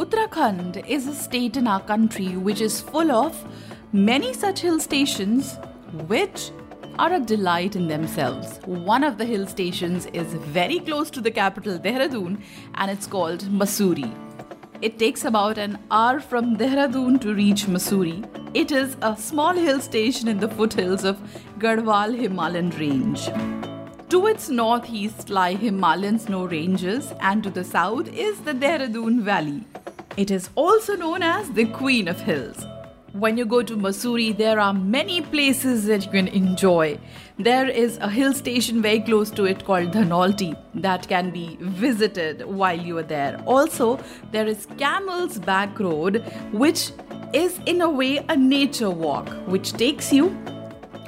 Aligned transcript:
Uttarakhand 0.00 0.88
is 0.88 1.06
a 1.06 1.14
state 1.14 1.58
in 1.58 1.66
our 1.66 1.80
country 1.80 2.28
which 2.28 2.62
is 2.62 2.80
full 2.80 3.10
of 3.12 3.44
many 3.92 4.32
such 4.32 4.60
hill 4.60 4.80
stations 4.80 5.58
which 6.12 6.52
are 6.98 7.12
a 7.12 7.20
delight 7.20 7.76
in 7.76 7.86
themselves. 7.86 8.60
One 8.64 9.04
of 9.04 9.18
the 9.18 9.26
hill 9.26 9.46
stations 9.46 10.06
is 10.14 10.32
very 10.56 10.78
close 10.78 11.10
to 11.10 11.20
the 11.20 11.30
capital 11.30 11.78
Dehradun 11.78 12.40
and 12.76 12.90
it's 12.90 13.06
called 13.06 13.40
Mussoorie. 13.50 14.14
It 14.80 14.98
takes 14.98 15.26
about 15.26 15.58
an 15.58 15.78
hour 15.90 16.18
from 16.18 16.56
Dehradun 16.56 17.20
to 17.20 17.34
reach 17.34 17.66
Mussoorie. 17.66 18.24
It 18.54 18.72
is 18.72 18.96
a 19.02 19.14
small 19.18 19.52
hill 19.52 19.80
station 19.80 20.28
in 20.28 20.40
the 20.40 20.48
foothills 20.48 21.04
of 21.04 21.20
Garhwal 21.58 22.18
Himalayan 22.18 22.70
range. 22.70 23.28
To 24.08 24.26
its 24.26 24.48
northeast 24.48 25.28
lie 25.30 25.54
Himalayan 25.54 26.18
snow 26.18 26.46
ranges, 26.46 27.12
and 27.20 27.44
to 27.44 27.50
the 27.50 27.62
south 27.62 28.08
is 28.08 28.40
the 28.40 28.52
Dehradun 28.52 29.20
Valley. 29.20 29.62
It 30.16 30.30
is 30.30 30.50
also 30.56 30.96
known 30.96 31.22
as 31.22 31.50
the 31.52 31.66
Queen 31.66 32.08
of 32.08 32.20
Hills. 32.20 32.66
When 33.12 33.36
you 33.36 33.44
go 33.44 33.62
to 33.62 33.76
Mussoorie, 33.76 34.36
there 34.36 34.58
are 34.58 34.74
many 34.74 35.20
places 35.20 35.84
that 35.86 36.04
you 36.04 36.10
can 36.10 36.28
enjoy. 36.28 36.98
There 37.38 37.68
is 37.68 37.96
a 37.98 38.10
hill 38.10 38.32
station 38.32 38.82
very 38.82 39.00
close 39.00 39.30
to 39.32 39.44
it 39.44 39.64
called 39.64 39.92
Dhanaulti 39.92 40.56
that 40.74 41.08
can 41.08 41.30
be 41.30 41.56
visited 41.60 42.44
while 42.44 42.78
you 42.78 42.98
are 42.98 43.04
there. 43.04 43.40
Also, 43.46 44.00
there 44.32 44.46
is 44.46 44.66
Camel's 44.78 45.38
Back 45.38 45.78
Road, 45.78 46.24
which 46.52 46.90
is 47.32 47.60
in 47.66 47.80
a 47.80 47.88
way 47.88 48.24
a 48.28 48.36
nature 48.36 48.90
walk, 48.90 49.28
which 49.46 49.72
takes 49.72 50.12
you 50.12 50.36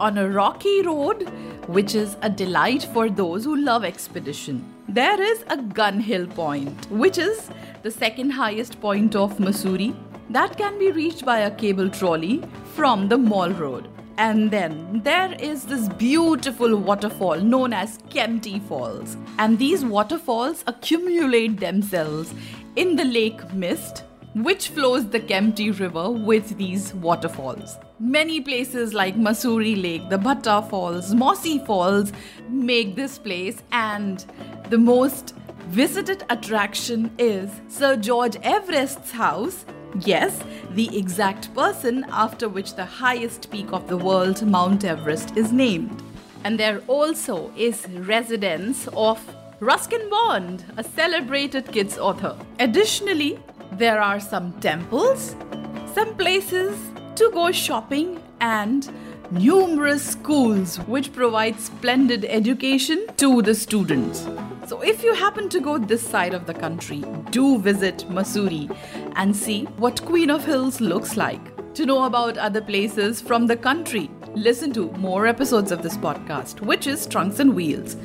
on 0.00 0.18
a 0.18 0.28
rocky 0.28 0.82
road, 0.82 1.30
which 1.68 1.94
is 1.94 2.16
a 2.22 2.30
delight 2.30 2.82
for 2.94 3.08
those 3.10 3.44
who 3.44 3.54
love 3.56 3.84
expedition. 3.84 4.64
There 4.88 5.20
is 5.20 5.44
a 5.48 5.58
Gun 5.58 6.00
Hill 6.00 6.26
Point, 6.26 6.90
which 6.90 7.18
is 7.18 7.50
the 7.82 7.90
second 7.90 8.30
highest 8.30 8.80
point 8.80 9.14
of 9.14 9.36
Mussoorie, 9.38 9.94
that 10.30 10.56
can 10.56 10.78
be 10.78 10.90
reached 10.90 11.26
by 11.26 11.40
a 11.40 11.50
cable 11.50 11.90
trolley 11.90 12.42
from 12.74 13.08
the 13.08 13.18
Mall 13.18 13.50
Road. 13.50 13.88
And 14.16 14.50
then 14.50 15.02
there 15.04 15.32
is 15.38 15.64
this 15.64 15.88
beautiful 15.90 16.74
waterfall 16.74 17.36
known 17.36 17.72
as 17.72 17.98
Kempty 18.10 18.60
Falls. 18.66 19.16
And 19.38 19.58
these 19.58 19.84
waterfalls 19.84 20.64
accumulate 20.66 21.60
themselves 21.60 22.34
in 22.76 22.96
the 22.96 23.04
lake 23.04 23.52
mist 23.52 24.04
which 24.34 24.68
flows 24.68 25.08
the 25.08 25.20
Kempty 25.20 25.78
River 25.78 26.10
with 26.10 26.56
these 26.56 26.94
waterfalls. 26.94 27.78
Many 27.98 28.40
places 28.40 28.94
like 28.94 29.16
Mussoorie 29.16 29.80
Lake, 29.82 30.08
the 30.08 30.18
Bhatta 30.18 30.68
Falls, 30.68 31.14
Mossy 31.14 31.58
Falls 31.64 32.12
make 32.48 32.94
this 32.94 33.18
place, 33.18 33.62
and 33.72 34.24
the 34.70 34.78
most 34.78 35.34
visited 35.68 36.24
attraction 36.30 37.10
is 37.18 37.50
Sir 37.68 37.96
George 37.96 38.36
Everest's 38.42 39.10
house. 39.10 39.64
Yes, 40.00 40.42
the 40.72 40.96
exact 40.96 41.52
person 41.54 42.06
after 42.10 42.48
which 42.48 42.74
the 42.74 42.84
highest 42.84 43.50
peak 43.50 43.72
of 43.72 43.88
the 43.88 43.96
world, 43.96 44.46
Mount 44.46 44.84
Everest, 44.84 45.36
is 45.36 45.52
named. 45.52 46.02
And 46.44 46.60
there 46.60 46.82
also 46.86 47.50
is 47.56 47.86
residence 47.88 48.88
of 48.94 49.18
Ruskin 49.60 50.08
Bond, 50.08 50.64
a 50.76 50.84
celebrated 50.84 51.72
kids 51.72 51.98
author. 51.98 52.38
Additionally, 52.60 53.40
there 53.78 54.00
are 54.02 54.18
some 54.18 54.52
temples, 54.60 55.36
some 55.94 56.16
places 56.16 56.76
to 57.14 57.30
go 57.32 57.52
shopping, 57.52 58.20
and 58.40 58.90
numerous 59.30 60.02
schools 60.02 60.78
which 60.88 61.12
provide 61.12 61.60
splendid 61.60 62.24
education 62.24 63.06
to 63.16 63.40
the 63.40 63.54
students. 63.54 64.26
So, 64.66 64.82
if 64.82 65.04
you 65.04 65.14
happen 65.14 65.48
to 65.50 65.60
go 65.60 65.78
this 65.78 66.06
side 66.06 66.34
of 66.34 66.46
the 66.46 66.54
country, 66.54 67.04
do 67.30 67.58
visit 67.58 68.04
Mussoorie 68.08 68.68
and 69.14 69.34
see 69.34 69.64
what 69.76 70.04
Queen 70.04 70.30
of 70.30 70.44
Hills 70.44 70.80
looks 70.80 71.16
like. 71.16 71.40
To 71.74 71.86
know 71.86 72.04
about 72.04 72.36
other 72.36 72.60
places 72.60 73.20
from 73.20 73.46
the 73.46 73.56
country, 73.56 74.10
listen 74.34 74.72
to 74.72 74.90
more 74.92 75.26
episodes 75.26 75.70
of 75.70 75.82
this 75.82 75.96
podcast, 75.96 76.60
which 76.60 76.88
is 76.88 77.06
Trunks 77.06 77.38
and 77.38 77.54
Wheels. 77.54 77.96